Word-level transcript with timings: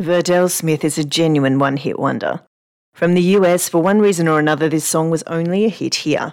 Verdelle 0.00 0.48
Smith 0.48 0.82
is 0.82 0.96
a 0.96 1.04
genuine 1.04 1.58
one 1.58 1.76
hit 1.76 1.98
wonder. 1.98 2.40
From 2.94 3.12
the 3.12 3.36
US, 3.36 3.68
for 3.68 3.82
one 3.82 4.00
reason 4.00 4.28
or 4.28 4.38
another, 4.38 4.66
this 4.66 4.86
song 4.86 5.10
was 5.10 5.22
only 5.24 5.66
a 5.66 5.68
hit 5.68 5.94
here. 5.94 6.32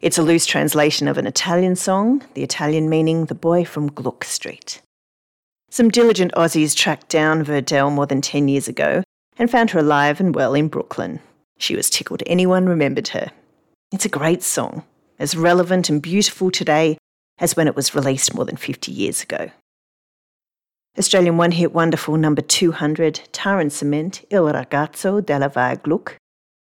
It's 0.00 0.18
a 0.18 0.22
loose 0.22 0.46
translation 0.46 1.06
of 1.06 1.16
an 1.16 1.24
Italian 1.24 1.76
song, 1.76 2.24
the 2.34 2.42
Italian 2.42 2.88
meaning 2.88 3.26
the 3.26 3.36
boy 3.36 3.64
from 3.64 3.86
Gluck 3.86 4.24
Street. 4.24 4.82
Some 5.70 5.90
diligent 5.90 6.32
Aussies 6.32 6.74
tracked 6.74 7.08
down 7.08 7.44
Verdelle 7.44 7.92
more 7.92 8.06
than 8.06 8.20
10 8.20 8.48
years 8.48 8.66
ago 8.66 9.04
and 9.36 9.48
found 9.48 9.70
her 9.70 9.78
alive 9.78 10.18
and 10.18 10.34
well 10.34 10.54
in 10.54 10.66
Brooklyn. 10.66 11.20
She 11.56 11.76
was 11.76 11.90
tickled 11.90 12.24
anyone 12.26 12.66
remembered 12.66 13.08
her. 13.08 13.30
It's 13.92 14.04
a 14.04 14.08
great 14.08 14.42
song, 14.42 14.82
as 15.20 15.36
relevant 15.36 15.88
and 15.88 16.02
beautiful 16.02 16.50
today 16.50 16.98
as 17.38 17.54
when 17.54 17.68
it 17.68 17.76
was 17.76 17.94
released 17.94 18.34
more 18.34 18.44
than 18.44 18.56
50 18.56 18.90
years 18.90 19.22
ago. 19.22 19.50
Australian 20.96 21.36
one 21.36 21.50
hit 21.50 21.74
wonderful 21.74 22.16
number 22.16 22.40
200, 22.40 23.22
Tar 23.32 23.58
and 23.58 23.72
Cement, 23.72 24.24
Il 24.30 24.44
Ragazzo 24.44 25.20
della 25.20 25.48
Via 25.48 25.74
Gluck. 25.74 26.16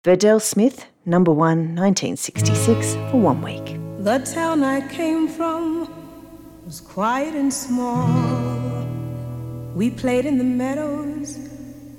Verdelle 0.03 0.41
Smith, 0.41 0.85
number 1.05 1.31
1, 1.31 1.75
1966, 1.77 2.95
for 3.09 3.21
one 3.21 3.41
week. 3.41 3.79
The 3.99 4.19
town 4.19 4.65
I 4.65 4.85
came 4.89 5.29
from 5.29 5.87
was 6.65 6.81
quiet 6.81 7.35
and 7.35 7.53
small. 7.53 8.85
We 9.73 9.91
played 9.91 10.25
in 10.25 10.37
the 10.37 10.43
meadows 10.43 11.39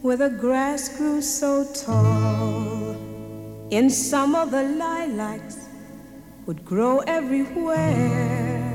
where 0.02 0.18
the 0.18 0.28
grass 0.28 0.98
grew 0.98 1.22
so 1.22 1.64
tall. 1.72 2.94
In 3.70 3.88
summer, 3.88 4.44
the 4.44 4.64
lilacs 4.64 5.66
would 6.44 6.62
grow 6.62 6.98
everywhere. 7.06 8.74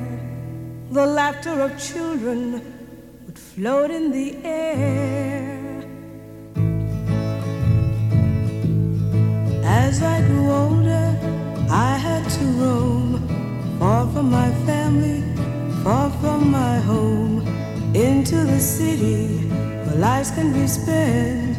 The 0.90 1.06
laughter 1.06 1.62
of 1.62 1.78
children 1.78 2.73
would 3.34 3.40
float 3.40 3.90
in 3.90 4.12
the 4.12 4.38
air. 4.44 5.82
As 9.64 10.04
I 10.04 10.22
grew 10.28 10.52
older, 10.52 11.18
I 11.70 11.98
had 11.98 12.30
to 12.30 12.46
roam 12.62 13.28
far 13.80 14.08
from 14.14 14.30
my 14.30 14.52
family, 14.68 15.24
far 15.84 16.12
from 16.22 16.52
my 16.52 16.78
home, 16.80 17.42
into 17.96 18.36
the 18.36 18.60
city 18.60 19.48
where 19.48 19.96
lives 19.96 20.30
can 20.32 20.54
be 20.54 20.68
spent, 20.68 21.58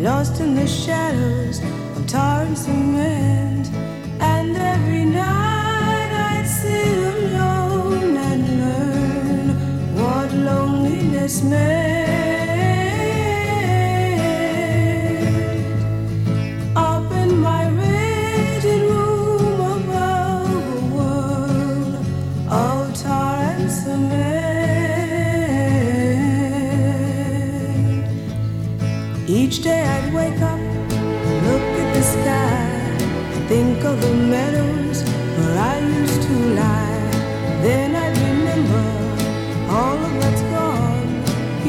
lost 0.00 0.40
in 0.40 0.54
the 0.54 0.66
shadows 0.66 1.60
of 1.96 2.06
tar 2.06 2.42
and 2.42 2.56
cement. 2.56 3.45
Meant. 11.42 12.15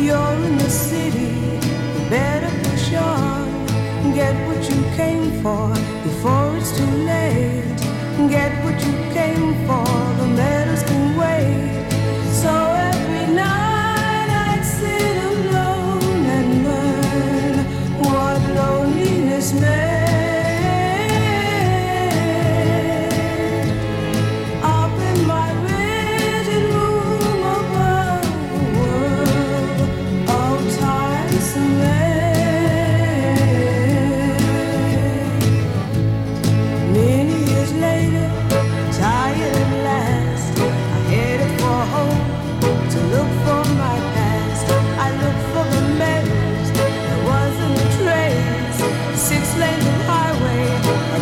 You're 0.07 0.41
in 0.45 0.57
the 0.57 0.69
city, 0.69 1.35
better 2.09 2.49
push 2.63 2.93
on. 2.93 3.67
Get 4.15 4.35
what 4.47 4.63
you 4.69 4.81
came 4.95 5.43
for 5.43 5.67
before 6.07 6.55
it's 6.55 6.71
too 6.77 6.91
late. 7.11 7.75
Get 8.29 8.53
what 8.63 8.79
you 8.85 8.93
came 9.11 9.51
for, 9.67 9.96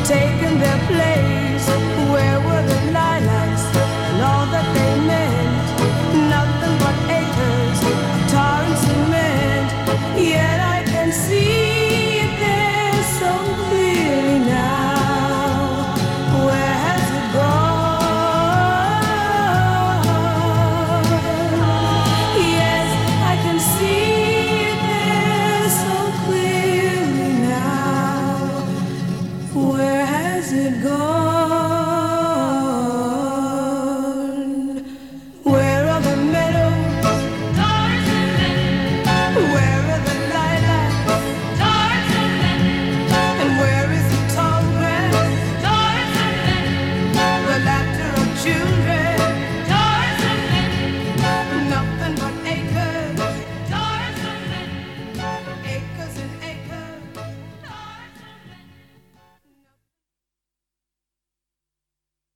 taken 0.08 0.60
their 0.60 0.80
place. 0.86 1.68
Where 2.14 2.40
were 2.40 2.64
the 2.72 2.80
lilacs 2.92 3.64
and 3.76 4.22
all 4.22 4.46
that 4.54 4.68
they 4.76 5.08
meant? 5.08 5.45